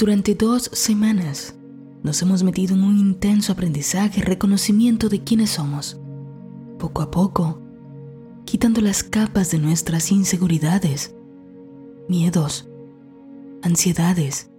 Durante 0.00 0.34
dos 0.34 0.70
semanas 0.72 1.54
nos 2.02 2.22
hemos 2.22 2.42
metido 2.42 2.74
en 2.74 2.84
un 2.84 2.96
intenso 2.96 3.52
aprendizaje 3.52 4.20
y 4.20 4.22
reconocimiento 4.22 5.10
de 5.10 5.22
quiénes 5.22 5.50
somos. 5.50 6.00
Poco 6.78 7.02
a 7.02 7.10
poco, 7.10 7.60
quitando 8.46 8.80
las 8.80 9.02
capas 9.02 9.50
de 9.50 9.58
nuestras 9.58 10.10
inseguridades, 10.10 11.14
miedos, 12.08 12.66
ansiedades, 13.60 14.50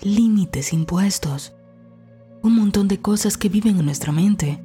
límites 0.00 0.72
impuestos, 0.72 1.54
un 2.44 2.54
montón 2.54 2.86
de 2.86 3.00
cosas 3.00 3.36
que 3.36 3.48
viven 3.48 3.80
en 3.80 3.86
nuestra 3.86 4.12
mente 4.12 4.62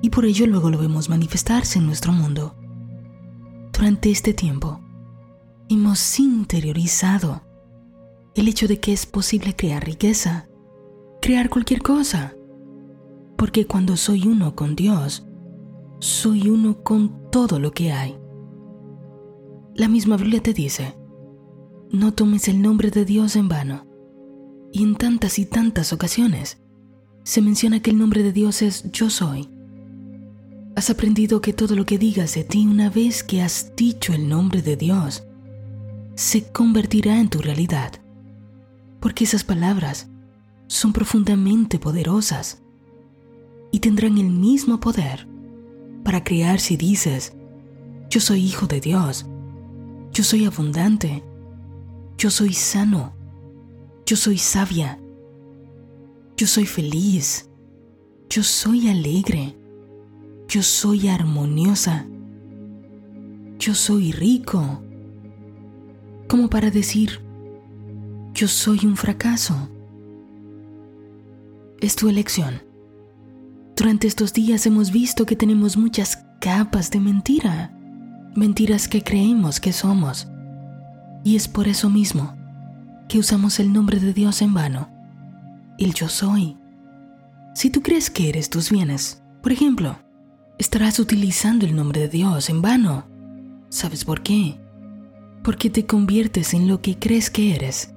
y 0.00 0.08
por 0.08 0.24
ello 0.24 0.46
luego 0.46 0.70
lo 0.70 0.78
vemos 0.78 1.10
manifestarse 1.10 1.78
en 1.78 1.84
nuestro 1.84 2.10
mundo. 2.14 2.56
Durante 3.70 4.10
este 4.10 4.32
tiempo, 4.32 4.80
hemos 5.68 6.18
interiorizado 6.18 7.49
el 8.34 8.48
hecho 8.48 8.68
de 8.68 8.80
que 8.80 8.92
es 8.92 9.06
posible 9.06 9.54
crear 9.56 9.84
riqueza, 9.84 10.48
crear 11.20 11.50
cualquier 11.50 11.82
cosa, 11.82 12.34
porque 13.36 13.66
cuando 13.66 13.96
soy 13.96 14.26
uno 14.26 14.54
con 14.54 14.76
Dios, 14.76 15.26
soy 16.00 16.48
uno 16.48 16.82
con 16.82 17.30
todo 17.30 17.58
lo 17.58 17.72
que 17.72 17.92
hay. 17.92 18.16
La 19.74 19.88
misma 19.88 20.16
Biblia 20.16 20.42
te 20.42 20.52
dice, 20.52 20.96
no 21.90 22.12
tomes 22.12 22.48
el 22.48 22.62
nombre 22.62 22.90
de 22.90 23.04
Dios 23.04 23.36
en 23.36 23.48
vano. 23.48 23.86
Y 24.72 24.84
en 24.84 24.94
tantas 24.94 25.38
y 25.38 25.46
tantas 25.46 25.92
ocasiones 25.92 26.58
se 27.24 27.42
menciona 27.42 27.80
que 27.80 27.90
el 27.90 27.98
nombre 27.98 28.22
de 28.22 28.32
Dios 28.32 28.62
es 28.62 28.90
yo 28.92 29.10
soy. 29.10 29.48
Has 30.76 30.90
aprendido 30.90 31.40
que 31.40 31.52
todo 31.52 31.74
lo 31.74 31.84
que 31.84 31.98
digas 31.98 32.34
de 32.34 32.44
ti 32.44 32.66
una 32.66 32.90
vez 32.90 33.24
que 33.24 33.42
has 33.42 33.74
dicho 33.74 34.12
el 34.12 34.28
nombre 34.28 34.62
de 34.62 34.76
Dios 34.76 35.24
se 36.14 36.44
convertirá 36.52 37.18
en 37.18 37.28
tu 37.28 37.40
realidad. 37.40 37.92
Porque 39.00 39.24
esas 39.24 39.44
palabras 39.44 40.08
son 40.66 40.92
profundamente 40.92 41.78
poderosas 41.78 42.62
y 43.72 43.80
tendrán 43.80 44.18
el 44.18 44.30
mismo 44.30 44.78
poder 44.78 45.26
para 46.04 46.22
crear 46.22 46.60
si 46.60 46.76
dices, 46.76 47.34
yo 48.08 48.20
soy 48.20 48.44
hijo 48.44 48.66
de 48.66 48.80
Dios, 48.80 49.26
yo 50.12 50.24
soy 50.24 50.44
abundante, 50.44 51.22
yo 52.18 52.30
soy 52.30 52.52
sano, 52.52 53.14
yo 54.06 54.16
soy 54.16 54.38
sabia, 54.38 55.00
yo 56.36 56.46
soy 56.46 56.66
feliz, 56.66 57.48
yo 58.28 58.42
soy 58.42 58.88
alegre, 58.88 59.56
yo 60.48 60.62
soy 60.62 61.08
armoniosa, 61.08 62.06
yo 63.58 63.74
soy 63.74 64.12
rico, 64.12 64.82
como 66.28 66.48
para 66.50 66.70
decir, 66.70 67.20
yo 68.34 68.48
soy 68.48 68.86
un 68.86 68.96
fracaso. 68.96 69.68
Es 71.80 71.96
tu 71.96 72.08
elección. 72.08 72.62
Durante 73.76 74.06
estos 74.06 74.32
días 74.32 74.66
hemos 74.66 74.90
visto 74.90 75.26
que 75.26 75.36
tenemos 75.36 75.76
muchas 75.76 76.24
capas 76.40 76.90
de 76.90 77.00
mentira, 77.00 77.76
mentiras 78.34 78.88
que 78.88 79.02
creemos 79.02 79.60
que 79.60 79.72
somos. 79.72 80.28
Y 81.24 81.36
es 81.36 81.48
por 81.48 81.68
eso 81.68 81.90
mismo 81.90 82.36
que 83.08 83.18
usamos 83.18 83.58
el 83.58 83.72
nombre 83.72 83.98
de 83.98 84.12
Dios 84.12 84.42
en 84.42 84.54
vano, 84.54 84.88
el 85.78 85.94
yo 85.94 86.08
soy. 86.08 86.56
Si 87.54 87.70
tú 87.70 87.82
crees 87.82 88.10
que 88.10 88.28
eres 88.28 88.48
tus 88.48 88.70
bienes, 88.70 89.22
por 89.42 89.52
ejemplo, 89.52 89.98
estarás 90.58 90.98
utilizando 90.98 91.66
el 91.66 91.74
nombre 91.74 92.02
de 92.02 92.08
Dios 92.08 92.48
en 92.48 92.62
vano. 92.62 93.06
¿Sabes 93.70 94.04
por 94.04 94.22
qué? 94.22 94.60
Porque 95.42 95.70
te 95.70 95.86
conviertes 95.86 96.54
en 96.54 96.68
lo 96.68 96.82
que 96.82 96.98
crees 96.98 97.30
que 97.30 97.54
eres. 97.54 97.94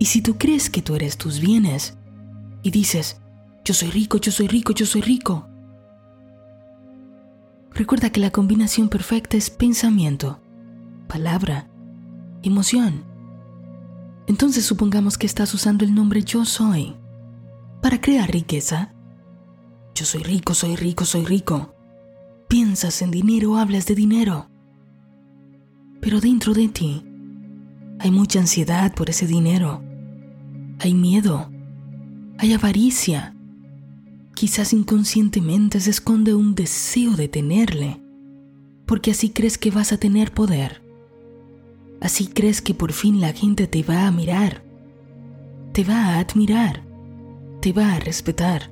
Y 0.00 0.06
si 0.06 0.22
tú 0.22 0.38
crees 0.38 0.70
que 0.70 0.80
tú 0.80 0.94
eres 0.94 1.18
tus 1.18 1.40
bienes 1.40 1.98
y 2.62 2.70
dices, 2.70 3.20
yo 3.66 3.74
soy 3.74 3.90
rico, 3.90 4.16
yo 4.16 4.32
soy 4.32 4.48
rico, 4.48 4.72
yo 4.72 4.86
soy 4.86 5.02
rico. 5.02 5.46
Recuerda 7.74 8.08
que 8.08 8.18
la 8.18 8.30
combinación 8.30 8.88
perfecta 8.88 9.36
es 9.36 9.50
pensamiento, 9.50 10.40
palabra, 11.06 11.68
emoción. 12.42 13.04
Entonces 14.26 14.64
supongamos 14.64 15.18
que 15.18 15.26
estás 15.26 15.52
usando 15.52 15.84
el 15.84 15.94
nombre 15.94 16.22
yo 16.22 16.46
soy 16.46 16.96
para 17.82 18.00
crear 18.00 18.30
riqueza. 18.30 18.94
Yo 19.94 20.06
soy 20.06 20.22
rico, 20.22 20.54
soy 20.54 20.76
rico, 20.76 21.04
soy 21.04 21.26
rico. 21.26 21.74
Piensas 22.48 23.02
en 23.02 23.10
dinero, 23.10 23.58
hablas 23.58 23.84
de 23.84 23.94
dinero. 23.94 24.48
Pero 26.00 26.20
dentro 26.20 26.54
de 26.54 26.68
ti 26.68 27.04
hay 27.98 28.10
mucha 28.10 28.38
ansiedad 28.38 28.94
por 28.94 29.10
ese 29.10 29.26
dinero. 29.26 29.89
Hay 30.80 30.94
miedo. 30.94 31.48
Hay 32.38 32.52
avaricia 32.52 33.36
quizás 34.40 34.72
inconscientemente 34.72 35.80
se 35.80 35.90
esconde 35.90 36.32
un 36.32 36.54
deseo 36.54 37.10
de 37.10 37.28
tenerle, 37.28 38.00
porque 38.86 39.10
así 39.10 39.28
crees 39.28 39.58
que 39.58 39.70
vas 39.70 39.92
a 39.92 39.98
tener 39.98 40.32
poder. 40.32 40.82
Así 42.00 42.26
crees 42.26 42.62
que 42.62 42.72
por 42.72 42.94
fin 42.94 43.20
la 43.20 43.34
gente 43.34 43.66
te 43.66 43.82
va 43.82 44.06
a 44.06 44.10
mirar, 44.10 44.64
te 45.74 45.84
va 45.84 46.06
a 46.06 46.20
admirar, 46.20 46.86
te 47.60 47.74
va 47.74 47.92
a 47.92 48.00
respetar. 48.00 48.70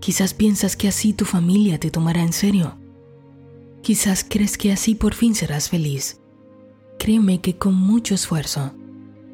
Quizás 0.00 0.32
piensas 0.32 0.74
que 0.74 0.88
así 0.88 1.12
tu 1.12 1.26
familia 1.26 1.78
te 1.78 1.90
tomará 1.90 2.22
en 2.22 2.32
serio. 2.32 2.78
Quizás 3.82 4.24
crees 4.26 4.56
que 4.56 4.72
así 4.72 4.94
por 4.94 5.12
fin 5.12 5.34
serás 5.34 5.68
feliz. 5.68 6.18
Créeme 6.98 7.42
que 7.42 7.58
con 7.58 7.74
mucho 7.74 8.14
esfuerzo 8.14 8.72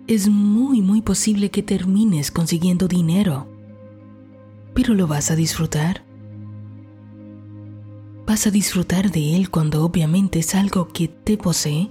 es 0.07 0.29
muy 0.29 0.81
muy 0.83 1.03
posible 1.03 1.51
que 1.51 1.63
termines 1.63 2.31
consiguiendo 2.31 2.89
dinero 2.89 3.55
pero 4.75 4.95
lo 4.95 5.07
vas 5.07 5.31
a 5.31 5.37
disfrutar. 5.37 6.05
¿Vas 8.27 8.47
a 8.47 8.51
disfrutar 8.51 9.11
de 9.11 9.37
él 9.37 9.51
cuando 9.51 9.85
obviamente 9.85 10.41
es 10.41 10.55
algo 10.55 10.89
que 10.89 11.09
te 11.09 11.39
posee? 11.39 11.91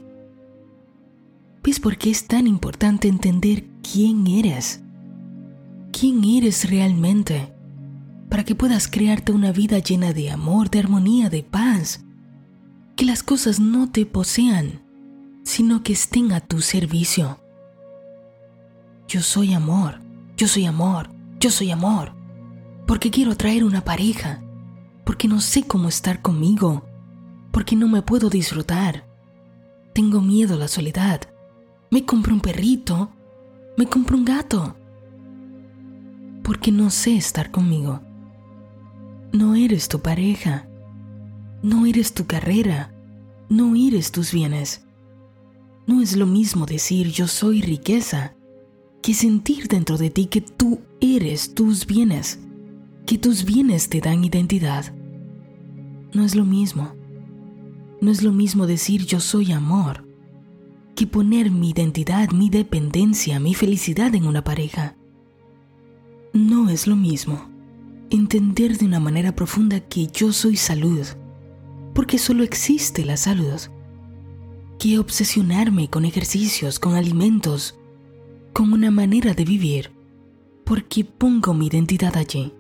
¿Ves 1.64 1.80
por 1.80 1.98
qué 1.98 2.12
es 2.12 2.28
tan 2.28 2.46
importante 2.46 3.08
entender 3.08 3.66
quién 3.82 4.28
eres? 4.28 4.82
¿Quién 5.98 6.24
eres 6.26 6.70
realmente? 6.70 7.54
Para 8.30 8.44
que 8.44 8.56
puedas 8.56 8.88
crearte 8.88 9.32
una 9.32 9.52
vida 9.52 9.80
llena 9.80 10.12
de 10.12 10.32
amor, 10.32 10.70
de 10.70 10.80
armonía, 10.80 11.30
de 11.30 11.44
paz. 11.44 12.04
Que 12.98 13.06
las 13.06 13.24
cosas 13.24 13.60
no 13.60 13.90
te 13.90 14.06
posean, 14.06 14.82
sino 15.44 15.84
que 15.84 15.94
estén 15.94 16.34
a 16.34 16.42
tu 16.42 16.62
servicio. 16.62 17.40
Yo 19.14 19.22
soy 19.22 19.54
amor, 19.54 20.00
yo 20.38 20.48
soy 20.48 20.66
amor, 20.66 21.12
yo 21.40 21.52
soy 21.52 21.70
amor 21.70 22.16
porque 22.88 23.12
quiero 23.12 23.38
traer 23.38 23.64
una 23.64 23.86
pareja, 23.86 24.42
porque 25.06 25.28
no 25.28 25.40
sé 25.40 25.68
cómo 25.68 25.88
estar 25.88 26.24
conmigo, 26.24 26.84
porque 27.52 27.76
no 27.76 27.88
me 27.88 28.02
puedo 28.02 28.32
disfrutar. 28.32 29.06
Tengo 29.94 30.20
miedo 30.20 30.56
a 30.56 30.58
la 30.58 30.68
soledad. 30.68 31.22
Me 31.92 32.06
compro 32.06 32.34
un 32.34 32.40
perrito, 32.42 33.12
me 33.78 33.86
compro 33.86 34.18
un 34.18 34.26
gato, 34.26 34.76
porque 36.42 36.72
no 36.72 36.90
sé 36.90 37.16
estar 37.16 37.52
conmigo. 37.52 38.02
No 39.32 39.54
eres 39.54 39.90
tu 39.90 40.00
pareja, 40.00 40.68
no 41.62 41.86
eres 41.86 42.16
tu 42.16 42.26
carrera, 42.26 42.92
no 43.48 43.76
eres 43.76 44.12
tus 44.12 44.32
bienes. 44.32 44.88
No 45.86 46.02
es 46.02 46.16
lo 46.16 46.26
mismo 46.26 46.66
decir 46.66 47.12
yo 47.12 47.28
soy 47.28 47.62
riqueza 47.62 48.34
que 49.04 49.14
sentir 49.14 49.68
dentro 49.68 50.00
de 50.00 50.10
ti 50.10 50.26
que 50.26 50.42
tú 50.42 50.80
eres 51.00 51.54
tus 51.54 51.86
bienes 51.86 52.40
que 53.06 53.18
tus 53.18 53.44
bienes 53.44 53.90
te 53.90 54.00
dan 54.00 54.24
identidad. 54.24 54.94
No 56.14 56.24
es 56.24 56.36
lo 56.36 56.46
mismo. 56.46 56.94
No 58.02 58.12
es 58.12 58.24
lo 58.24 58.32
mismo 58.32 58.68
decir 58.68 59.06
yo 59.06 59.20
soy 59.20 59.52
amor 59.52 60.08
que 60.96 61.08
poner 61.08 61.50
mi 61.50 61.72
identidad, 61.72 62.32
mi 62.32 62.50
dependencia, 62.50 63.40
mi 63.40 63.54
felicidad 63.56 64.14
en 64.16 64.28
una 64.28 64.44
pareja. 64.44 64.96
No 66.34 66.70
es 66.70 66.88
lo 66.88 66.96
mismo 66.96 67.50
entender 68.10 68.78
de 68.78 68.86
una 68.86 69.00
manera 69.00 69.34
profunda 69.34 69.80
que 69.80 70.08
yo 70.08 70.32
soy 70.32 70.56
salud, 70.56 71.06
porque 71.96 72.20
solo 72.20 72.44
existe 72.44 73.04
la 73.04 73.18
salud, 73.18 73.60
que 74.78 75.00
obsesionarme 75.00 75.90
con 75.90 76.06
ejercicios, 76.06 76.78
con 76.78 76.94
alimentos, 76.94 77.80
con 78.54 78.72
una 78.72 78.92
manera 78.92 79.34
de 79.34 79.46
vivir, 79.46 79.92
porque 80.64 81.04
pongo 81.04 81.54
mi 81.54 81.68
identidad 81.68 82.16
allí. 82.16 82.54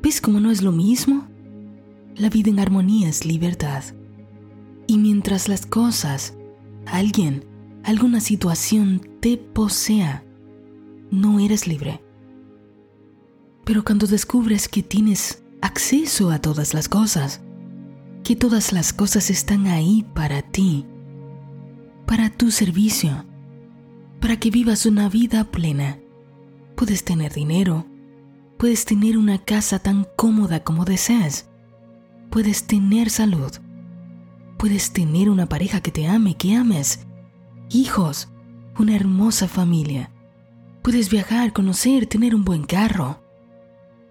¿Ves 0.00 0.20
cómo 0.20 0.38
no 0.38 0.50
es 0.50 0.62
lo 0.62 0.70
mismo? 0.70 1.26
La 2.14 2.30
vida 2.30 2.50
en 2.50 2.60
armonía 2.60 3.08
es 3.08 3.26
libertad. 3.26 3.82
Y 4.86 4.98
mientras 4.98 5.48
las 5.48 5.66
cosas, 5.66 6.36
alguien, 6.86 7.44
alguna 7.82 8.20
situación 8.20 9.00
te 9.20 9.36
posea, 9.36 10.24
no 11.10 11.40
eres 11.40 11.66
libre. 11.66 12.00
Pero 13.64 13.84
cuando 13.84 14.06
descubres 14.06 14.68
que 14.68 14.82
tienes 14.82 15.42
acceso 15.60 16.30
a 16.30 16.38
todas 16.40 16.72
las 16.72 16.88
cosas, 16.88 17.40
que 18.22 18.36
todas 18.36 18.72
las 18.72 18.92
cosas 18.92 19.30
están 19.30 19.66
ahí 19.66 20.06
para 20.14 20.42
ti, 20.42 20.86
para 22.06 22.30
tu 22.30 22.50
servicio, 22.50 23.24
para 24.24 24.38
que 24.38 24.50
vivas 24.50 24.86
una 24.86 25.10
vida 25.10 25.44
plena, 25.44 25.98
Puedes 26.76 27.04
tener 27.04 27.34
dinero, 27.34 27.84
puedes 28.56 28.86
tener 28.86 29.18
una 29.18 29.36
casa 29.36 29.80
tan 29.80 30.06
cómoda 30.16 30.64
como 30.64 30.86
deseas, 30.86 31.50
puedes 32.30 32.66
tener 32.66 33.10
salud, 33.10 33.52
puedes 34.56 34.94
tener 34.94 35.28
una 35.28 35.44
pareja 35.44 35.82
que 35.82 35.90
te 35.90 36.06
ame, 36.06 36.38
que 36.38 36.56
ames, 36.56 37.00
hijos, 37.68 38.30
una 38.78 38.96
hermosa 38.96 39.46
familia. 39.46 40.10
Puedes 40.80 41.10
viajar, 41.10 41.52
conocer, 41.52 42.06
tener 42.06 42.34
un 42.34 42.46
buen 42.46 42.64
carro. 42.64 43.22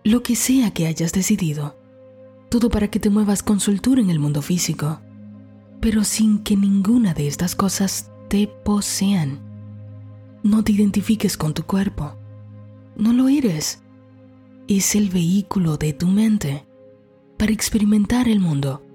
Lo 0.04 0.22
que 0.22 0.36
sea 0.36 0.70
que 0.70 0.86
hayas 0.86 1.12
decidido. 1.12 1.76
Todo 2.50 2.70
para 2.70 2.88
que 2.90 3.00
te 3.00 3.10
muevas 3.10 3.42
con 3.42 3.60
soltura 3.60 4.00
en 4.00 4.12
el 4.12 4.20
mundo 4.20 4.44
físico, 4.44 5.02
pero 5.82 6.04
sin 6.04 6.44
que 6.44 6.56
ninguna 6.56 7.16
de 7.16 7.26
estas 7.26 7.56
cosas 7.56 8.12
te 8.30 8.46
posean. 8.46 9.53
No 10.44 10.62
te 10.62 10.74
identifiques 10.74 11.38
con 11.38 11.54
tu 11.54 11.64
cuerpo. 11.64 12.18
No 12.98 13.14
lo 13.14 13.30
eres. 13.30 13.82
Es 14.68 14.94
el 14.94 15.10
vehículo 15.10 15.78
de 15.78 15.94
tu 15.94 16.08
mente 16.08 16.66
para 17.38 17.54
experimentar 17.54 18.28
el 18.28 18.42
mundo. 18.42 18.86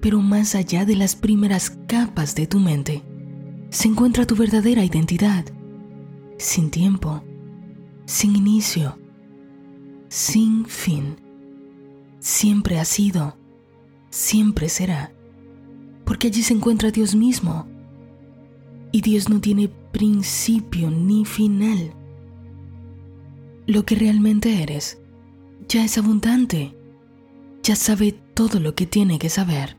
Pero 0.00 0.20
más 0.20 0.54
allá 0.54 0.84
de 0.84 0.94
las 0.94 1.16
primeras 1.16 1.70
capas 1.88 2.36
de 2.36 2.46
tu 2.46 2.60
mente, 2.60 3.02
se 3.70 3.88
encuentra 3.88 4.24
tu 4.24 4.36
verdadera 4.36 4.84
identidad, 4.84 5.44
sin 6.38 6.70
tiempo, 6.70 7.24
sin 8.04 8.36
inicio, 8.36 8.96
sin 10.08 10.64
fin. 10.64 11.16
Siempre 12.20 12.78
ha 12.78 12.84
sido, 12.84 13.36
siempre 14.10 14.68
será, 14.68 15.12
porque 16.04 16.28
allí 16.28 16.42
se 16.42 16.54
encuentra 16.54 16.92
Dios 16.92 17.16
mismo. 17.16 17.66
Y 18.92 19.00
Dios 19.00 19.28
no 19.28 19.40
tiene 19.40 19.70
principio 19.96 20.90
ni 20.90 21.24
final 21.24 21.94
lo 23.66 23.86
que 23.86 23.94
realmente 23.94 24.62
eres 24.62 24.98
ya 25.70 25.86
es 25.86 25.96
abundante, 25.96 26.76
ya 27.62 27.76
sabe 27.76 28.12
todo 28.12 28.60
lo 28.60 28.74
que 28.74 28.84
tiene 28.84 29.18
que 29.18 29.30
saber, 29.30 29.78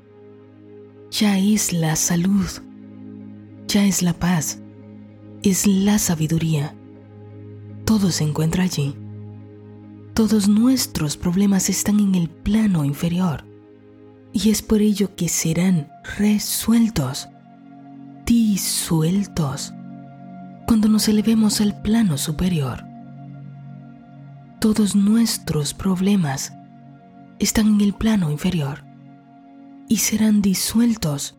ya 1.12 1.38
es 1.38 1.72
la 1.72 1.96
salud, 1.96 2.48
ya 3.68 3.86
es 3.86 4.02
la 4.02 4.14
paz, 4.14 4.60
es 5.44 5.68
la 5.68 6.00
sabiduría. 6.00 6.76
Todo 7.86 8.10
se 8.10 8.24
encuentra 8.24 8.64
allí. 8.64 8.96
Todos 10.16 10.48
nuestros 10.50 11.16
problemas 11.16 11.70
están 11.70 12.00
en 12.00 12.16
el 12.16 12.28
plano 12.28 12.84
inferior 12.84 13.46
y 14.34 14.50
es 14.50 14.64
por 14.64 14.82
ello 14.82 15.16
que 15.16 15.30
serán 15.30 15.90
resueltos, 16.18 17.28
disueltos, 18.26 19.74
cuando 20.68 20.88
nos 20.88 21.08
elevemos 21.08 21.62
al 21.62 21.82
plano 21.82 22.20
superior 22.20 22.88
todos 24.60 24.96
nuestros 24.96 25.74
problemas 25.74 26.52
están 27.40 27.68
en 27.68 27.82
el 27.82 27.94
plano 27.94 28.32
inferior 28.32 28.84
y 29.88 29.98
serán 29.98 30.42
disueltos 30.42 31.38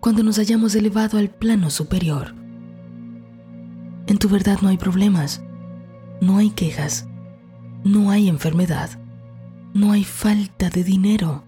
cuando 0.00 0.22
nos 0.22 0.38
hayamos 0.38 0.74
elevado 0.74 1.18
al 1.18 1.30
plano 1.30 1.70
superior. 1.70 2.34
En 4.06 4.18
tu 4.18 4.28
verdad 4.28 4.58
no 4.60 4.68
hay 4.68 4.76
problemas, 4.76 5.42
no 6.20 6.36
hay 6.36 6.50
quejas, 6.50 7.08
no 7.84 8.10
hay 8.10 8.28
enfermedad, 8.28 8.90
no 9.72 9.92
hay 9.92 10.04
falta 10.04 10.68
de 10.68 10.84
dinero, 10.84 11.44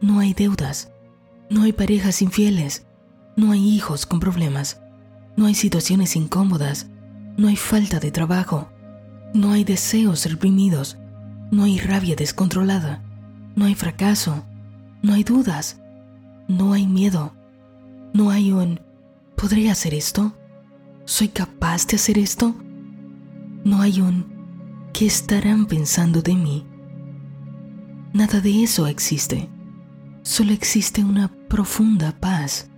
no 0.00 0.18
hay 0.18 0.34
deudas, 0.34 0.90
no 1.48 1.62
hay 1.62 1.72
parejas 1.72 2.22
infieles, 2.22 2.86
no 3.36 3.52
hay 3.52 3.66
hijos 3.66 4.04
con 4.04 4.18
problemas, 4.18 4.80
no 5.36 5.46
hay 5.46 5.54
situaciones 5.54 6.16
incómodas, 6.16 6.86
no 7.36 7.48
hay 7.48 7.56
falta 7.56 8.00
de 8.00 8.10
trabajo, 8.10 8.68
no 9.34 9.52
hay 9.52 9.64
deseos 9.64 10.24
reprimidos, 10.30 10.96
no 11.50 11.64
hay 11.64 11.78
rabia 11.78 12.14
descontrolada, 12.16 13.02
no 13.56 13.64
hay 13.64 13.74
fracaso, 13.74 14.44
no 15.02 15.14
hay 15.14 15.24
dudas, 15.24 15.80
no 16.48 16.72
hay 16.72 16.86
miedo, 16.86 17.32
no 18.12 18.30
hay 18.30 18.52
un 18.52 18.80
¿podré 19.36 19.70
hacer 19.70 19.94
esto? 19.94 20.36
¿Soy 21.04 21.28
capaz 21.28 21.86
de 21.86 21.96
hacer 21.96 22.18
esto? 22.18 22.54
No 23.64 23.80
hay 23.80 24.00
un 24.00 24.26
¿qué 24.92 25.06
estarán 25.06 25.66
pensando 25.66 26.22
de 26.22 26.34
mí? 26.34 26.64
Nada 28.12 28.40
de 28.40 28.62
eso 28.62 28.86
existe. 28.86 29.48
Solo 30.22 30.52
existe 30.52 31.02
una 31.02 31.28
profunda 31.48 32.12
paz, 32.18 32.70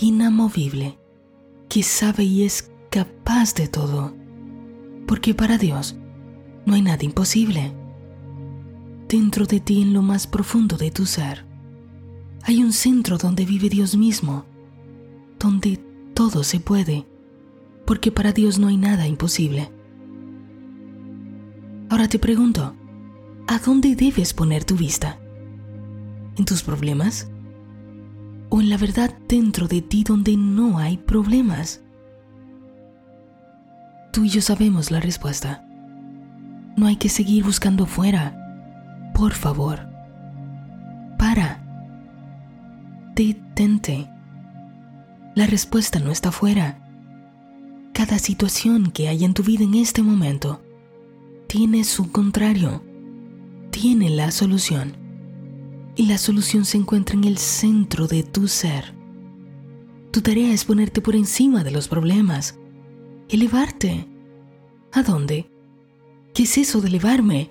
inamovible, 0.00 0.98
que 1.72 1.82
sabe 1.82 2.24
y 2.24 2.44
es 2.44 2.70
capaz 2.90 3.54
de 3.54 3.66
todo 3.66 4.12
porque 5.06 5.32
para 5.32 5.56
Dios 5.56 5.96
no 6.66 6.74
hay 6.74 6.82
nada 6.82 7.02
imposible. 7.02 7.72
Dentro 9.08 9.46
de 9.46 9.58
ti, 9.58 9.80
en 9.80 9.94
lo 9.94 10.02
más 10.02 10.26
profundo 10.26 10.76
de 10.76 10.90
tu 10.90 11.06
ser, 11.06 11.46
hay 12.42 12.62
un 12.62 12.74
centro 12.74 13.16
donde 13.16 13.46
vive 13.46 13.70
Dios 13.70 13.96
mismo, 13.96 14.44
donde 15.38 15.80
todo 16.12 16.44
se 16.44 16.60
puede, 16.60 17.06
porque 17.86 18.12
para 18.12 18.32
Dios 18.32 18.58
no 18.58 18.68
hay 18.68 18.76
nada 18.76 19.06
imposible. 19.06 19.72
Ahora 21.88 22.06
te 22.06 22.18
pregunto, 22.18 22.74
¿a 23.46 23.58
dónde 23.60 23.96
debes 23.96 24.34
poner 24.34 24.64
tu 24.64 24.76
vista? 24.76 25.18
¿En 26.36 26.44
tus 26.44 26.62
problemas? 26.62 27.31
¿O 28.54 28.60
en 28.60 28.68
la 28.68 28.76
verdad 28.76 29.10
dentro 29.28 29.66
de 29.66 29.80
ti 29.80 30.04
donde 30.04 30.36
no 30.36 30.76
hay 30.76 30.98
problemas? 30.98 31.80
Tú 34.12 34.24
y 34.24 34.28
yo 34.28 34.42
sabemos 34.42 34.90
la 34.90 35.00
respuesta. 35.00 35.66
No 36.76 36.86
hay 36.86 36.96
que 36.96 37.08
seguir 37.08 37.44
buscando 37.44 37.86
fuera. 37.86 39.10
Por 39.14 39.32
favor. 39.32 39.88
Para. 41.18 41.64
Detente. 43.14 44.10
La 45.34 45.46
respuesta 45.46 45.98
no 45.98 46.10
está 46.10 46.30
fuera. 46.30 46.78
Cada 47.94 48.18
situación 48.18 48.90
que 48.90 49.08
hay 49.08 49.24
en 49.24 49.32
tu 49.32 49.42
vida 49.44 49.64
en 49.64 49.76
este 49.76 50.02
momento 50.02 50.62
tiene 51.46 51.84
su 51.84 52.12
contrario. 52.12 52.84
Tiene 53.70 54.10
la 54.10 54.30
solución. 54.30 55.01
Y 55.96 56.06
la 56.06 56.18
solución 56.18 56.64
se 56.64 56.78
encuentra 56.78 57.16
en 57.16 57.24
el 57.24 57.38
centro 57.38 58.06
de 58.06 58.22
tu 58.22 58.48
ser. 58.48 58.94
Tu 60.10 60.20
tarea 60.20 60.52
es 60.52 60.64
ponerte 60.64 61.00
por 61.00 61.16
encima 61.16 61.64
de 61.64 61.70
los 61.70 61.88
problemas 61.88 62.58
elevarte. 63.28 64.06
¿A 64.92 65.02
dónde? 65.02 65.50
¿Qué 66.34 66.42
es 66.42 66.58
eso 66.58 66.80
de 66.82 66.88
elevarme? 66.88 67.50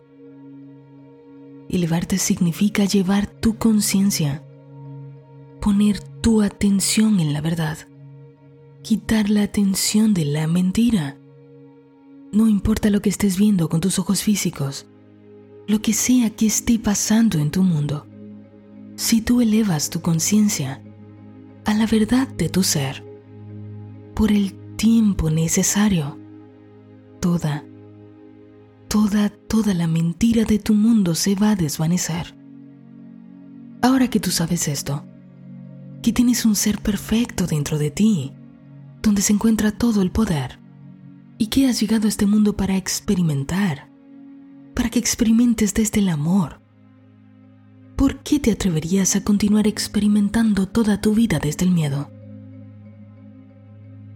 Elevarte 1.69 2.17
significa 2.17 2.85
llevar 2.85 3.25
tu 3.25 3.57
conciencia, 3.57 4.43
poner 5.59 5.99
tu 5.99 6.43
atención 6.43 7.19
en 7.19 7.33
la 7.33 7.41
verdad, 7.41 7.79
quitar 8.83 9.29
la 9.29 9.43
atención 9.43 10.13
de 10.13 10.25
la 10.25 10.45
mentira. 10.47 11.17
No 12.31 12.47
importa 12.47 12.89
lo 12.89 13.01
que 13.01 13.09
estés 13.09 13.37
viendo 13.37 13.69
con 13.69 13.81
tus 13.81 13.97
ojos 13.97 14.21
físicos, 14.21 14.85
lo 15.67 15.81
que 15.81 15.93
sea 15.93 16.29
que 16.29 16.45
esté 16.45 16.77
pasando 16.77 17.39
en 17.39 17.49
tu 17.49 17.63
mundo, 17.63 18.05
si 18.95 19.21
tú 19.21 19.41
elevas 19.41 19.89
tu 19.89 20.01
conciencia 20.01 20.81
a 21.65 21.73
la 21.73 21.85
verdad 21.85 22.27
de 22.27 22.49
tu 22.49 22.63
ser, 22.63 23.05
por 24.15 24.31
el 24.31 24.53
tiempo 24.75 25.29
necesario, 25.29 26.17
toda, 27.19 27.63
toda, 28.87 29.29
toda 29.29 29.73
la 29.73 29.87
mentira 29.87 30.43
de 30.43 30.59
tu 30.59 30.73
mundo 30.73 31.15
se 31.15 31.35
va 31.35 31.51
a 31.51 31.55
desvanecer. 31.55 32.35
Ahora 33.81 34.09
que 34.09 34.19
tú 34.19 34.31
sabes 34.31 34.67
esto, 34.67 35.03
que 36.01 36.13
tienes 36.13 36.45
un 36.45 36.55
ser 36.55 36.79
perfecto 36.79 37.47
dentro 37.47 37.77
de 37.77 37.91
ti, 37.91 38.33
donde 39.01 39.21
se 39.21 39.33
encuentra 39.33 39.71
todo 39.71 40.01
el 40.01 40.11
poder, 40.11 40.59
y 41.37 41.47
que 41.47 41.67
has 41.67 41.79
llegado 41.79 42.05
a 42.05 42.09
este 42.09 42.25
mundo 42.25 42.55
para 42.55 42.77
experimentar, 42.77 43.89
para 44.75 44.89
que 44.89 44.99
experimentes 44.99 45.73
desde 45.73 45.99
el 45.99 46.09
amor, 46.09 46.60
¿por 48.01 48.17
qué 48.23 48.39
te 48.39 48.51
atreverías 48.51 49.15
a 49.15 49.23
continuar 49.23 49.67
experimentando 49.67 50.67
toda 50.67 51.01
tu 51.01 51.13
vida 51.13 51.37
desde 51.37 51.65
el 51.65 51.71
miedo? 51.71 52.09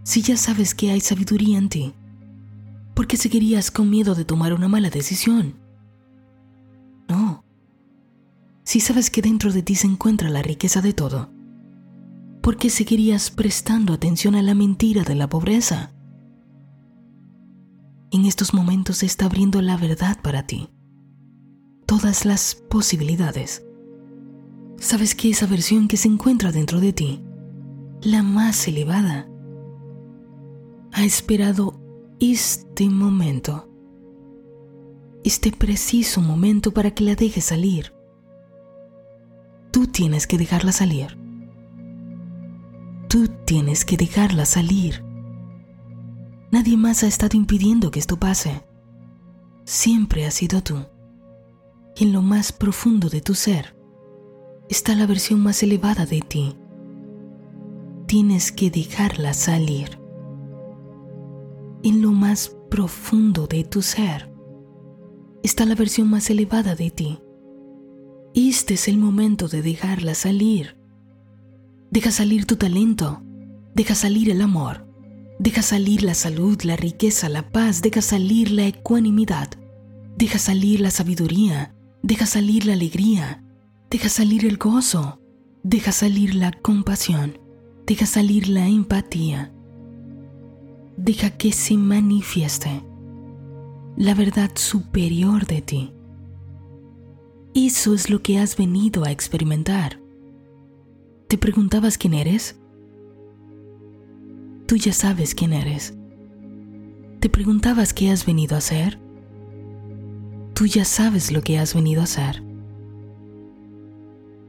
Si 0.01 0.23
ya 0.23 0.37
sabes 0.37 0.73
que 0.73 0.89
hay 0.89 0.99
sabiduría 1.01 1.59
en 1.59 1.69
ti, 1.69 1.93
¿por 2.95 3.05
qué 3.05 3.15
seguirías 3.15 3.69
con 3.69 3.91
miedo 3.91 4.15
de 4.15 4.25
tomar 4.25 4.53
una 4.53 4.67
mala 4.67 4.89
decisión? 4.89 5.53
No. 7.07 7.45
Si 8.63 8.79
sabes 8.79 9.11
que 9.11 9.21
dentro 9.21 9.53
de 9.53 9.61
ti 9.61 9.75
se 9.75 9.85
encuentra 9.85 10.31
la 10.31 10.41
riqueza 10.41 10.81
de 10.81 10.93
todo, 10.93 11.29
¿por 12.41 12.57
qué 12.57 12.71
seguirías 12.71 13.29
prestando 13.29 13.93
atención 13.93 14.33
a 14.33 14.41
la 14.41 14.55
mentira 14.55 15.03
de 15.03 15.13
la 15.13 15.29
pobreza? 15.29 15.93
En 18.09 18.25
estos 18.25 18.51
momentos 18.51 18.97
se 18.97 19.05
está 19.05 19.25
abriendo 19.25 19.61
la 19.61 19.77
verdad 19.77 20.19
para 20.23 20.47
ti. 20.47 20.69
Todas 21.85 22.25
las 22.25 22.55
posibilidades. 22.55 23.61
Sabes 24.77 25.15
que 25.15 25.29
esa 25.29 25.47
versión 25.47 25.87
que 25.87 25.97
se 25.97 26.07
encuentra 26.07 26.51
dentro 26.51 26.79
de 26.79 26.93
ti, 26.93 27.23
la 28.01 28.23
más 28.23 28.67
elevada, 28.67 29.27
ha 30.91 31.03
esperado 31.03 31.79
este 32.19 32.89
momento, 32.89 33.69
este 35.23 35.51
preciso 35.51 36.21
momento 36.21 36.71
para 36.71 36.91
que 36.91 37.03
la 37.03 37.15
dejes 37.15 37.45
salir. 37.45 37.93
Tú 39.71 39.87
tienes 39.87 40.27
que 40.27 40.37
dejarla 40.37 40.71
salir. 40.71 41.17
Tú 43.09 43.27
tienes 43.45 43.85
que 43.85 43.97
dejarla 43.97 44.45
salir. 44.45 45.03
Nadie 46.51 46.77
más 46.77 47.03
ha 47.03 47.07
estado 47.07 47.37
impidiendo 47.37 47.91
que 47.91 47.99
esto 47.99 48.17
pase. 48.17 48.63
Siempre 49.63 50.25
has 50.25 50.35
sido 50.35 50.61
tú. 50.61 50.85
En 51.97 52.13
lo 52.13 52.21
más 52.21 52.51
profundo 52.51 53.09
de 53.09 53.21
tu 53.21 53.33
ser 53.33 53.74
está 54.69 54.95
la 54.95 55.05
versión 55.05 55.41
más 55.41 55.61
elevada 55.63 56.05
de 56.05 56.21
ti. 56.21 56.55
Tienes 58.07 58.51
que 58.51 58.69
dejarla 58.71 59.33
salir. 59.33 59.99
En 61.83 62.01
lo 62.01 62.11
más 62.11 62.55
profundo 62.69 63.47
de 63.47 63.63
tu 63.63 63.81
ser 63.81 64.31
está 65.43 65.65
la 65.65 65.75
versión 65.75 66.09
más 66.09 66.29
elevada 66.29 66.75
de 66.75 66.89
ti. 66.89 67.19
Este 68.33 68.73
es 68.73 68.87
el 68.87 68.97
momento 68.97 69.47
de 69.47 69.61
dejarla 69.61 70.15
salir. 70.15 70.77
Deja 71.91 72.11
salir 72.11 72.45
tu 72.45 72.55
talento, 72.57 73.21
deja 73.75 73.93
salir 73.95 74.29
el 74.31 74.41
amor, 74.41 74.87
deja 75.39 75.61
salir 75.61 76.03
la 76.03 76.15
salud, 76.15 76.59
la 76.63 76.75
riqueza, 76.75 77.29
la 77.29 77.51
paz, 77.51 77.81
deja 77.81 78.01
salir 78.01 78.51
la 78.51 78.65
ecuanimidad, 78.65 79.49
deja 80.17 80.39
salir 80.39 80.81
la 80.81 80.91
sabiduría, 80.91 81.75
deja 82.01 82.25
salir 82.25 82.65
la 82.65 82.73
alegría, 82.73 83.44
deja 83.89 84.09
salir 84.09 84.45
el 84.45 84.57
gozo, 84.57 85.19
deja 85.63 85.91
salir 85.91 86.35
la 86.35 86.51
compasión, 86.51 87.39
deja 87.85 88.05
salir 88.05 88.47
la 88.49 88.67
empatía, 88.67 89.53
deja 90.97 91.31
que 91.31 91.51
se 91.51 91.77
manifieste 91.77 92.83
la 93.97 94.13
verdad 94.13 94.51
superior 94.55 95.45
de 95.45 95.61
ti. 95.61 95.93
Eso 97.53 97.93
es 97.93 98.09
lo 98.09 98.21
que 98.21 98.39
has 98.39 98.57
venido 98.57 99.05
a 99.05 99.11
experimentar. 99.11 100.01
¿Te 101.27 101.37
preguntabas 101.37 101.97
quién 101.97 102.13
eres? 102.13 102.59
Tú 104.67 104.75
ya 104.75 104.91
sabes 104.91 105.33
quién 105.33 105.53
eres. 105.53 105.97
¿Te 107.21 107.29
preguntabas 107.29 107.93
qué 107.93 108.11
has 108.11 108.25
venido 108.25 108.55
a 108.55 108.57
hacer? 108.57 108.99
Tú 110.53 110.65
ya 110.65 110.85
sabes 110.85 111.31
lo 111.31 111.41
que 111.41 111.57
has 111.57 111.73
venido 111.73 112.01
a 112.01 112.05
hacer. 112.05 112.44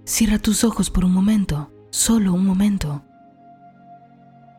Cierra 0.07 0.39
tus 0.39 0.63
ojos 0.63 0.89
por 0.89 1.05
un 1.05 1.13
momento, 1.13 1.73
solo 1.91 2.33
un 2.33 2.47
momento. 2.47 3.03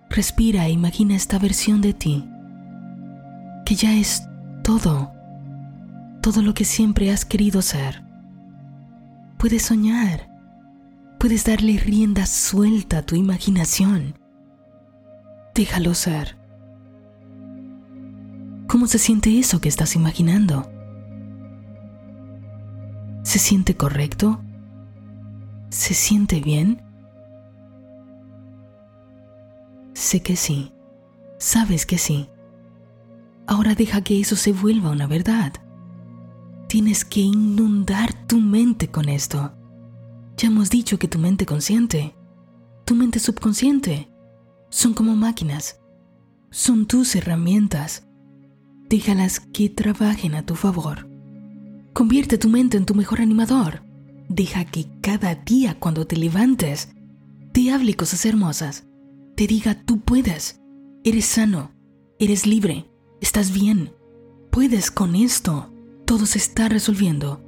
Respira 0.10 0.68
e 0.68 0.72
imagina 0.72 1.16
esta 1.16 1.40
versión 1.40 1.80
de 1.80 1.94
ti, 1.94 2.30
que 3.66 3.76
ya 3.76 3.96
es 3.96 4.28
todo, 4.62 5.14
todo 6.22 6.42
lo 6.42 6.54
que 6.54 6.66
siempre 6.66 7.12
has 7.12 7.24
querido 7.24 7.62
ser. 7.62 8.04
Puedes 9.38 9.64
soñar. 9.64 10.30
Puedes 11.18 11.46
darle 11.46 11.78
rienda 11.78 12.26
suelta 12.26 12.98
a 12.98 13.02
tu 13.04 13.16
imaginación. 13.16 14.20
Déjalo 15.56 15.94
ser. 15.94 16.38
¿Cómo 18.68 18.86
se 18.88 19.00
siente 19.00 19.40
eso 19.40 19.62
que 19.62 19.70
estás 19.70 19.96
imaginando? 19.96 20.70
¿Se 23.24 23.40
siente 23.40 23.78
correcto? 23.78 24.42
¿Se 25.70 25.94
siente 25.94 26.40
bien? 26.40 26.82
Sé 29.94 30.22
que 30.22 30.36
sí. 30.36 30.72
Sabes 31.40 31.86
que 31.86 31.98
sí. 31.98 32.30
Ahora 33.46 33.76
deja 33.76 34.02
que 34.02 34.20
eso 34.20 34.36
se 34.36 34.54
vuelva 34.54 34.92
una 34.92 35.08
verdad. 35.08 35.54
Tienes 36.68 37.06
que 37.06 37.22
inundar 37.22 38.28
tu 38.28 38.40
mente 38.40 38.90
con 38.90 39.08
esto. 39.10 39.54
Ya 40.36 40.48
hemos 40.50 40.70
dicho 40.70 41.00
que 41.00 41.08
tu 41.08 41.18
mente 41.18 41.46
consciente, 41.46 42.16
tu 42.86 42.94
mente 42.96 43.20
subconsciente, 43.20 44.10
son 44.70 44.94
como 44.94 45.16
máquinas. 45.16 45.80
Son 46.52 46.86
tus 46.86 47.16
herramientas. 47.16 48.08
Déjalas 48.90 49.40
que 49.40 49.70
trabajen 49.70 50.36
a 50.36 50.46
tu 50.46 50.56
favor. 50.56 51.10
Convierte 51.94 52.38
tu 52.38 52.50
mente 52.50 52.78
en 52.78 52.86
tu 52.86 52.96
mejor 52.96 53.22
animador. 53.22 53.87
Deja 54.30 54.66
que 54.66 54.88
cada 55.02 55.36
día 55.36 55.80
cuando 55.80 56.06
te 56.06 56.18
levantes 56.18 56.90
te 57.54 57.72
hable 57.72 57.96
cosas 57.96 58.26
hermosas. 58.26 58.86
Te 59.36 59.48
diga 59.48 59.84
tú 59.86 60.02
puedes. 60.02 60.62
Eres 61.04 61.26
sano. 61.26 61.72
Eres 62.20 62.46
libre. 62.46 62.90
Estás 63.22 63.52
bien. 63.52 63.94
Puedes 64.52 64.92
con 64.92 65.16
esto. 65.16 65.72
Todo 66.06 66.26
se 66.26 66.38
está 66.38 66.70
resolviendo. 66.70 67.42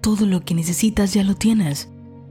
Todo 0.00 0.26
lo 0.26 0.44
que 0.44 0.54
necesitas 0.54 1.14
ya 1.14 1.24
lo 1.24 1.34
tienes. 1.34 1.88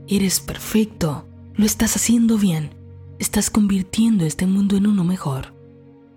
Eres 0.08 0.40
perfecto. 0.40 1.28
Lo 1.54 1.64
estás 1.66 1.96
haciendo 1.96 2.36
bien. 2.36 2.70
Estás 3.18 3.48
convirtiendo 3.48 4.24
este 4.24 4.46
mundo 4.46 4.76
en 4.76 4.86
uno 4.86 5.04
mejor. 5.04 5.54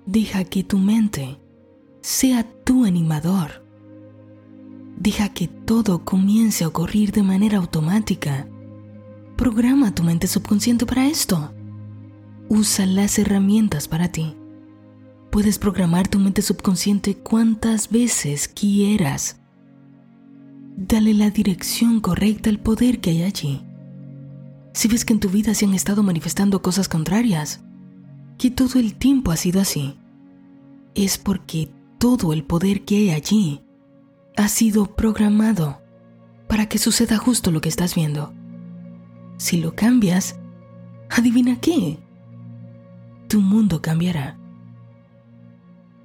Deja 0.06 0.44
que 0.46 0.64
tu 0.64 0.78
mente 0.78 1.38
sea 2.02 2.44
tu 2.64 2.86
animador. 2.86 3.67
Deja 4.98 5.30
que 5.30 5.48
todo 5.48 6.04
comience 6.04 6.64
a 6.64 6.68
ocurrir 6.68 7.12
de 7.12 7.22
manera 7.22 7.60
automática. 7.60 8.48
Programa 9.36 9.94
tu 9.94 10.04
mente 10.04 10.26
subconsciente 10.26 10.88
para 10.88 11.08
esto. 11.08 11.54
Usa 12.50 12.88
las 12.88 13.20
herramientas 13.20 13.88
para 13.88 14.12
ti. 14.12 14.36
Puedes 15.30 15.60
programar 15.60 16.08
tu 16.08 16.18
mente 16.18 16.42
subconsciente 16.42 17.16
cuantas 17.16 17.90
veces 17.90 18.48
quieras. 18.48 19.40
Dale 20.76 21.14
la 21.14 21.30
dirección 21.30 22.00
correcta 22.02 22.50
al 22.50 22.60
poder 22.60 23.00
que 23.00 23.12
hay 23.12 23.22
allí. 23.22 23.62
Si 24.74 24.88
ves 24.88 25.06
que 25.06 25.14
en 25.14 25.20
tu 25.20 25.30
vida 25.30 25.54
se 25.54 25.66
han 25.66 25.76
estado 25.76 26.02
manifestando 26.02 26.64
cosas 26.64 26.90
contrarias, 26.90 27.62
que 28.40 28.50
todo 28.50 28.80
el 28.80 28.96
tiempo 28.96 29.32
ha 29.32 29.38
sido 29.38 29.62
así, 29.62 29.96
es 30.96 31.20
porque 31.20 31.70
todo 32.00 32.34
el 32.34 32.44
poder 32.44 32.84
que 32.84 32.98
hay 32.98 33.10
allí 33.12 33.62
ha 34.38 34.48
sido 34.48 34.86
programado 34.86 35.82
para 36.48 36.70
que 36.70 36.78
suceda 36.78 37.18
justo 37.18 37.52
lo 37.52 37.60
que 37.60 37.70
estás 37.70 37.96
viendo. 37.96 38.34
Si 39.38 39.58
lo 39.58 39.76
cambias, 39.76 40.40
adivina 41.10 41.60
qué, 41.60 41.98
tu 43.28 43.42
mundo 43.42 43.82
cambiará. 43.82 44.38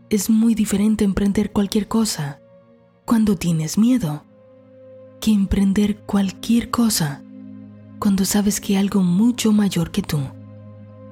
Es 0.09 0.31
muy 0.31 0.55
diferente 0.55 1.05
emprender 1.05 1.53
cualquier 1.53 1.89
cosa 1.89 2.41
cuando 3.05 3.37
tienes 3.37 3.77
miedo 3.77 4.25
que 5.21 5.31
emprender 5.31 5.99
cualquier 5.99 6.71
cosa 6.71 7.23
cuando 7.99 8.25
sabes 8.25 8.61
que 8.61 8.77
algo 8.79 9.03
mucho 9.03 9.53
mayor 9.53 9.93
que 9.93 10.03
tú, 10.03 10.21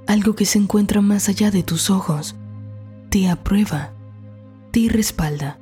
algo 0.07 0.35
que 0.35 0.47
se 0.47 0.59
encuentra 0.59 1.01
más 1.03 1.29
allá 1.29 1.51
de 1.51 1.63
tus 1.63 1.91
ojos, 1.91 2.35
te 3.11 3.29
aprueba, 3.29 3.93
te 4.73 4.89
respalda. 4.89 5.60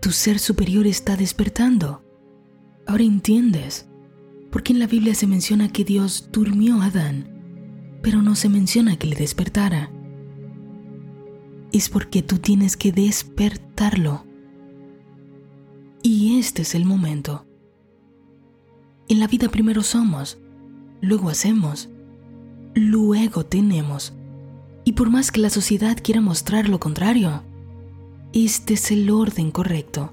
Tu 0.00 0.12
ser 0.12 0.38
superior 0.38 0.86
está 0.86 1.16
despertando. 1.16 2.04
Ahora 2.86 3.02
entiendes 3.02 3.88
por 4.50 4.62
qué 4.62 4.72
en 4.72 4.78
la 4.78 4.86
Biblia 4.86 5.14
se 5.14 5.26
menciona 5.26 5.70
que 5.70 5.84
Dios 5.84 6.30
durmió 6.32 6.80
a 6.80 6.86
Adán, 6.86 7.98
pero 8.02 8.22
no 8.22 8.34
se 8.34 8.48
menciona 8.48 8.96
que 8.96 9.08
le 9.08 9.16
despertara. 9.16 9.90
Es 11.72 11.88
porque 11.88 12.22
tú 12.22 12.38
tienes 12.38 12.76
que 12.76 12.92
despertarlo 12.92 14.24
y 16.02 16.38
este 16.38 16.62
es 16.62 16.74
el 16.74 16.84
momento. 16.84 17.44
En 19.08 19.20
la 19.20 19.26
vida 19.26 19.48
primero 19.48 19.82
somos, 19.82 20.38
luego 21.00 21.28
hacemos, 21.28 21.88
luego 22.74 23.44
tenemos. 23.44 24.14
Y 24.84 24.92
por 24.92 25.10
más 25.10 25.30
que 25.30 25.40
la 25.40 25.50
sociedad 25.50 25.98
quiera 26.02 26.20
mostrar 26.20 26.68
lo 26.68 26.78
contrario, 26.80 27.42
este 28.44 28.74
es 28.74 28.90
el 28.90 29.10
orden 29.10 29.50
correcto. 29.50 30.12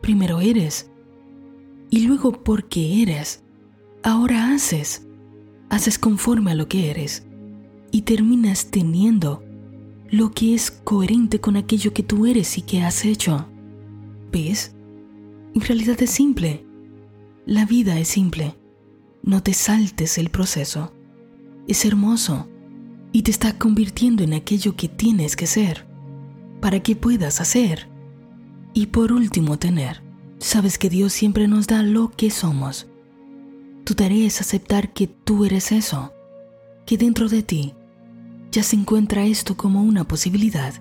Primero 0.00 0.40
eres, 0.40 0.90
y 1.90 2.06
luego 2.06 2.32
porque 2.44 3.02
eres, 3.02 3.42
ahora 4.02 4.52
haces. 4.52 5.04
Haces 5.70 5.98
conforme 5.98 6.52
a 6.52 6.54
lo 6.54 6.68
que 6.68 6.90
eres, 6.90 7.26
y 7.90 8.02
terminas 8.02 8.70
teniendo 8.70 9.42
lo 10.10 10.30
que 10.30 10.54
es 10.54 10.70
coherente 10.70 11.40
con 11.40 11.56
aquello 11.56 11.92
que 11.92 12.02
tú 12.02 12.24
eres 12.24 12.56
y 12.56 12.62
que 12.62 12.82
has 12.82 13.04
hecho. 13.04 13.46
¿Ves? 14.32 14.74
En 15.54 15.60
realidad 15.60 16.00
es 16.00 16.10
simple. 16.10 16.64
La 17.44 17.66
vida 17.66 17.98
es 17.98 18.08
simple. 18.08 18.56
No 19.22 19.42
te 19.42 19.52
saltes 19.52 20.16
el 20.16 20.30
proceso. 20.30 20.92
Es 21.66 21.84
hermoso 21.84 22.48
y 23.12 23.22
te 23.22 23.30
está 23.30 23.58
convirtiendo 23.58 24.22
en 24.22 24.32
aquello 24.32 24.76
que 24.76 24.88
tienes 24.88 25.36
que 25.36 25.46
ser 25.46 25.87
para 26.60 26.80
que 26.80 26.96
puedas 26.96 27.40
hacer. 27.40 27.88
Y 28.74 28.86
por 28.86 29.12
último 29.12 29.58
tener. 29.58 30.02
Sabes 30.38 30.78
que 30.78 30.88
Dios 30.88 31.12
siempre 31.12 31.48
nos 31.48 31.66
da 31.66 31.82
lo 31.82 32.10
que 32.10 32.30
somos. 32.30 32.86
Tu 33.84 33.94
tarea 33.94 34.26
es 34.26 34.40
aceptar 34.40 34.92
que 34.92 35.06
tú 35.06 35.44
eres 35.44 35.72
eso, 35.72 36.12
que 36.86 36.96
dentro 36.96 37.28
de 37.28 37.42
ti 37.42 37.74
ya 38.52 38.62
se 38.62 38.76
encuentra 38.76 39.24
esto 39.24 39.56
como 39.56 39.82
una 39.82 40.04
posibilidad. 40.04 40.74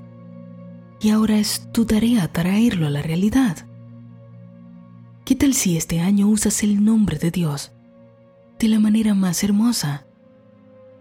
y 0.99 1.11
ahora 1.11 1.37
es 1.37 1.71
tu 1.71 1.85
tarea 1.85 2.27
traerlo 2.31 2.87
a 2.87 2.89
la 2.89 3.01
realidad. 3.01 3.67
¿Qué 5.25 5.35
tal 5.35 5.53
si 5.53 5.77
este 5.77 5.99
año 5.99 6.27
usas 6.27 6.63
el 6.63 6.83
nombre 6.83 7.17
de 7.19 7.31
Dios 7.31 7.71
de 8.59 8.67
la 8.67 8.79
manera 8.79 9.13
más 9.13 9.43
hermosa? 9.43 10.07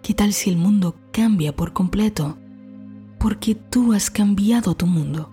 ¿Qué 0.03 0.13
tal 0.15 0.33
si 0.33 0.51
el 0.51 0.57
mundo 0.57 0.97
cambia 1.13 1.55
por 1.55 1.73
completo? 1.73 2.37
Porque 3.19 3.55
tú 3.55 3.93
has 3.93 4.11
cambiado 4.11 4.75
tu 4.75 4.87
mundo. 4.87 5.33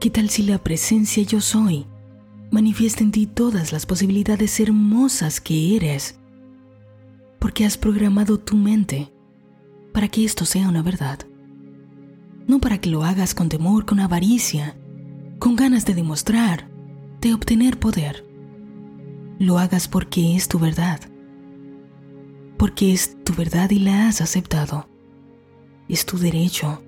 ¿Qué 0.00 0.10
tal 0.10 0.30
si 0.30 0.42
la 0.42 0.58
presencia 0.58 1.22
yo 1.22 1.40
soy 1.40 1.86
manifiesta 2.50 3.02
en 3.02 3.12
ti 3.12 3.26
todas 3.26 3.72
las 3.72 3.86
posibilidades 3.86 4.60
hermosas 4.60 5.40
que 5.40 5.76
eres? 5.76 6.18
Porque 7.38 7.64
has 7.64 7.78
programado 7.78 8.38
tu 8.38 8.56
mente 8.56 9.12
para 9.92 10.08
que 10.08 10.24
esto 10.24 10.44
sea 10.44 10.68
una 10.68 10.82
verdad 10.82 11.20
no 12.46 12.60
para 12.60 12.78
que 12.78 12.90
lo 12.90 13.04
hagas 13.04 13.34
con 13.34 13.48
temor, 13.48 13.86
con 13.86 14.00
avaricia, 14.00 14.76
con 15.38 15.56
ganas 15.56 15.84
de 15.86 15.94
demostrar, 15.94 16.68
de 17.20 17.34
obtener 17.34 17.78
poder. 17.78 18.26
Lo 19.38 19.58
hagas 19.58 19.88
porque 19.88 20.36
es 20.36 20.48
tu 20.48 20.58
verdad, 20.58 21.00
porque 22.56 22.92
es 22.92 23.22
tu 23.24 23.34
verdad 23.34 23.70
y 23.70 23.78
la 23.78 24.08
has 24.08 24.20
aceptado. 24.20 24.88
Es 25.92 26.06
tu 26.06 26.16
derecho. 26.16 26.82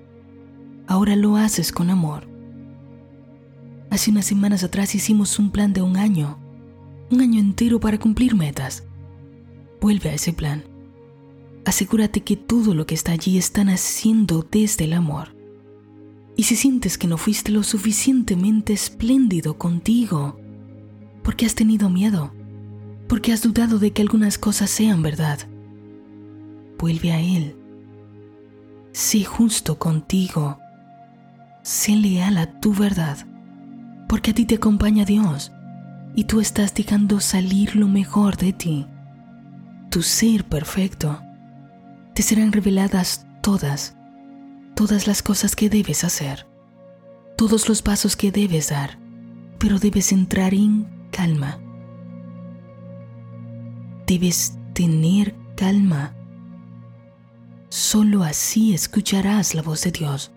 Ahora 0.86 1.14
lo 1.14 1.36
haces 1.36 1.72
con 1.72 1.90
amor. 1.90 2.26
Hace 3.90 4.10
unas 4.10 4.24
semanas 4.24 4.64
atrás 4.64 4.94
hicimos 4.94 5.38
un 5.38 5.50
plan 5.50 5.74
de 5.74 5.82
un 5.82 5.98
año, 5.98 6.38
un 7.10 7.20
año 7.20 7.38
entero 7.38 7.78
para 7.78 7.98
cumplir 7.98 8.34
metas. 8.34 8.82
Vuelve 9.78 10.08
a 10.08 10.14
ese 10.14 10.32
plan. 10.32 10.64
Asegúrate 11.66 12.22
que 12.22 12.36
todo 12.36 12.74
lo 12.74 12.86
que 12.86 12.94
está 12.94 13.12
allí 13.12 13.36
está 13.36 13.62
naciendo 13.62 14.42
desde 14.50 14.84
el 14.84 14.94
amor. 14.94 15.36
Y 16.34 16.44
si 16.44 16.56
sientes 16.56 16.96
que 16.96 17.06
no 17.06 17.18
fuiste 17.18 17.52
lo 17.52 17.62
suficientemente 17.62 18.72
espléndido 18.72 19.58
contigo, 19.58 20.40
porque 21.22 21.44
has 21.44 21.54
tenido 21.54 21.90
miedo, 21.90 22.32
porque 23.06 23.34
has 23.34 23.42
dudado 23.42 23.78
de 23.78 23.90
que 23.92 24.00
algunas 24.00 24.38
cosas 24.38 24.70
sean 24.70 25.02
verdad, 25.02 25.40
vuelve 26.78 27.12
a 27.12 27.20
Él. 27.20 27.54
Sé 28.94 29.24
justo 29.24 29.78
contigo. 29.78 30.58
Sé 31.62 31.94
leal 31.96 32.38
a 32.38 32.58
tu 32.60 32.72
verdad, 32.72 33.18
porque 34.08 34.30
a 34.30 34.34
ti 34.34 34.46
te 34.46 34.54
acompaña 34.54 35.04
Dios 35.04 35.52
y 36.14 36.24
tú 36.24 36.40
estás 36.40 36.72
dejando 36.72 37.20
salir 37.20 37.76
lo 37.76 37.88
mejor 37.88 38.38
de 38.38 38.54
ti. 38.54 38.86
Tu 39.90 40.00
ser 40.00 40.44
perfecto. 40.44 41.20
Te 42.14 42.22
serán 42.22 42.52
reveladas 42.52 43.26
todas 43.42 43.94
todas 44.74 45.06
las 45.06 45.22
cosas 45.22 45.54
que 45.54 45.70
debes 45.70 46.04
hacer, 46.04 46.46
todos 47.36 47.68
los 47.68 47.80
pasos 47.80 48.16
que 48.16 48.32
debes 48.32 48.70
dar, 48.70 48.98
pero 49.58 49.78
debes 49.78 50.12
entrar 50.12 50.52
en 50.52 51.08
calma. 51.10 51.60
Debes 54.06 54.58
tener 54.74 55.34
calma. 55.56 56.14
Solo 57.74 58.22
así 58.22 58.72
escucharás 58.72 59.52
la 59.52 59.62
voz 59.62 59.82
de 59.82 59.90
Dios. 59.90 60.30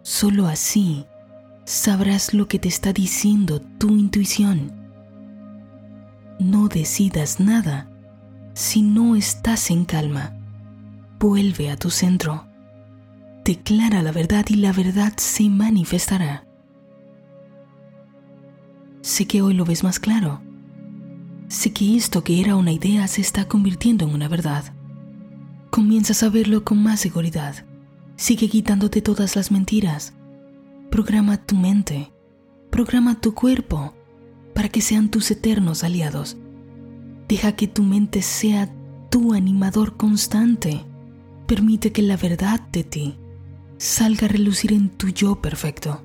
Solo 0.00 0.46
así 0.46 1.04
sabrás 1.66 2.32
lo 2.32 2.48
que 2.48 2.58
te 2.58 2.68
está 2.68 2.94
diciendo 2.94 3.60
tu 3.60 3.90
intuición. 3.90 4.72
No 6.38 6.68
decidas 6.68 7.40
nada 7.40 7.90
si 8.54 8.80
no 8.80 9.16
estás 9.16 9.70
en 9.70 9.84
calma. 9.84 10.34
Vuelve 11.18 11.70
a 11.70 11.76
tu 11.76 11.90
centro 11.90 12.46
declara 13.44 14.02
la 14.02 14.10
verdad 14.10 14.46
y 14.48 14.54
la 14.54 14.72
verdad 14.72 15.12
se 15.18 15.50
manifestará. 15.50 16.46
Sé 19.02 19.26
que 19.26 19.42
hoy 19.42 19.52
lo 19.52 19.66
ves 19.66 19.84
más 19.84 20.00
claro. 20.00 20.40
Sé 21.48 21.74
que 21.74 21.94
esto 21.94 22.24
que 22.24 22.40
era 22.40 22.56
una 22.56 22.72
idea 22.72 23.06
se 23.08 23.20
está 23.20 23.46
convirtiendo 23.46 24.06
en 24.06 24.14
una 24.14 24.28
verdad. 24.28 24.72
Comienzas 25.74 26.22
a 26.22 26.28
verlo 26.28 26.62
con 26.62 26.80
más 26.80 27.00
seguridad. 27.00 27.66
Sigue 28.14 28.48
quitándote 28.48 29.02
todas 29.02 29.34
las 29.34 29.50
mentiras. 29.50 30.12
Programa 30.88 31.36
tu 31.36 31.56
mente. 31.56 32.12
Programa 32.70 33.20
tu 33.20 33.34
cuerpo 33.34 33.92
para 34.54 34.68
que 34.68 34.80
sean 34.80 35.10
tus 35.10 35.32
eternos 35.32 35.82
aliados. 35.82 36.36
Deja 37.26 37.56
que 37.56 37.66
tu 37.66 37.82
mente 37.82 38.22
sea 38.22 38.72
tu 39.10 39.34
animador 39.34 39.96
constante. 39.96 40.84
Permite 41.48 41.90
que 41.90 42.02
la 42.02 42.16
verdad 42.16 42.60
de 42.70 42.84
ti 42.84 43.16
salga 43.76 44.26
a 44.26 44.30
relucir 44.30 44.72
en 44.72 44.90
tu 44.90 45.08
yo 45.08 45.42
perfecto. 45.42 46.04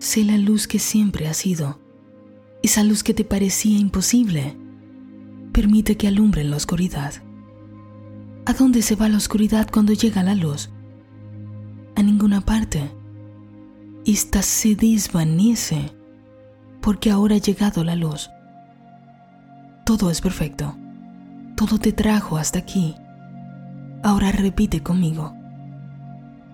Sé 0.00 0.22
la 0.22 0.36
luz 0.36 0.66
que 0.66 0.78
siempre 0.78 1.28
has 1.28 1.38
sido, 1.38 1.80
esa 2.62 2.84
luz 2.84 3.02
que 3.02 3.14
te 3.14 3.24
parecía 3.24 3.78
imposible. 3.78 4.54
Permite 5.50 5.96
que 5.96 6.08
alumbre 6.08 6.42
en 6.42 6.50
la 6.50 6.58
oscuridad. 6.58 7.22
¿A 8.44 8.52
dónde 8.54 8.82
se 8.82 8.96
va 8.96 9.08
la 9.08 9.18
oscuridad 9.18 9.68
cuando 9.70 9.92
llega 9.92 10.22
la 10.24 10.34
luz? 10.34 10.70
A 11.94 12.02
ninguna 12.02 12.40
parte. 12.40 12.90
Esta 14.04 14.42
se 14.42 14.74
desvanece 14.74 15.92
porque 16.80 17.12
ahora 17.12 17.36
ha 17.36 17.38
llegado 17.38 17.84
la 17.84 17.94
luz. 17.94 18.30
Todo 19.86 20.10
es 20.10 20.20
perfecto. 20.20 20.76
Todo 21.54 21.78
te 21.78 21.92
trajo 21.92 22.36
hasta 22.36 22.58
aquí. 22.58 22.96
Ahora 24.02 24.32
repite 24.32 24.82
conmigo. 24.82 25.34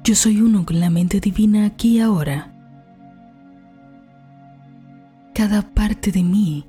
Yo 0.05 0.15
soy 0.15 0.43
uno 0.43 0.67
con 0.67 0.81
la 0.81 0.91
mente 0.91 1.21
divina 1.21 1.65
aquí 1.65 1.97
y 1.97 2.01
ahora. 2.01 2.53
Cada 5.35 5.63
parte 5.63 6.13
de 6.13 6.23
mí 6.23 6.67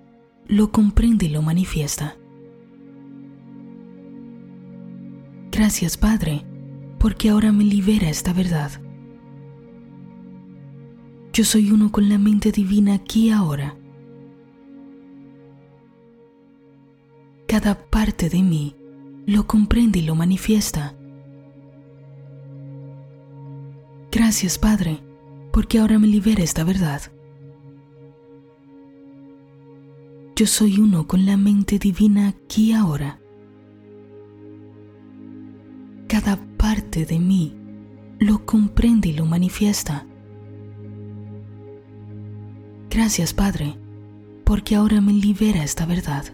lo 0.47 0.71
comprende 0.71 1.25
y 1.25 1.29
lo 1.29 1.41
manifiesta. 1.41 2.15
Gracias 5.59 5.97
Padre, 5.97 6.45
porque 6.99 7.27
ahora 7.27 7.51
me 7.51 7.65
libera 7.65 8.09
esta 8.09 8.31
verdad. 8.31 8.71
Yo 11.33 11.43
soy 11.43 11.69
uno 11.71 11.91
con 11.91 12.07
la 12.07 12.17
mente 12.17 12.53
divina 12.53 12.93
aquí 12.93 13.27
y 13.27 13.31
ahora. 13.31 13.75
Cada 17.45 17.75
parte 17.89 18.29
de 18.29 18.41
mí 18.41 18.73
lo 19.25 19.47
comprende 19.47 19.99
y 19.99 20.03
lo 20.03 20.15
manifiesta. 20.15 20.95
Gracias, 24.13 24.57
Padre, 24.57 25.01
porque 25.51 25.79
ahora 25.79 25.99
me 25.99 26.07
libera 26.07 26.41
esta 26.41 26.63
verdad. 26.63 27.01
Yo 30.37 30.47
soy 30.47 30.79
uno 30.79 31.05
con 31.05 31.25
la 31.25 31.35
mente 31.35 31.79
divina 31.79 32.29
aquí 32.29 32.69
y 32.69 32.71
ahora. 32.71 33.18
Cada 36.09 36.39
parte 36.57 37.05
de 37.05 37.19
mí 37.19 37.55
lo 38.17 38.43
comprende 38.43 39.09
y 39.09 39.13
lo 39.13 39.27
manifiesta. 39.27 40.07
Gracias, 42.89 43.31
Padre, 43.35 43.77
porque 44.43 44.75
ahora 44.75 45.01
me 45.01 45.13
libera 45.13 45.63
esta 45.63 45.85
verdad. 45.85 46.25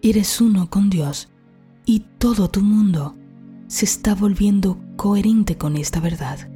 Eres 0.00 0.40
uno 0.40 0.70
con 0.70 0.90
Dios 0.90 1.28
y 1.86 2.04
todo 2.18 2.48
tu 2.48 2.60
mundo 2.60 3.16
se 3.66 3.84
está 3.84 4.14
volviendo 4.14 4.78
coherente 4.94 5.58
con 5.58 5.76
esta 5.76 5.98
verdad. 5.98 6.48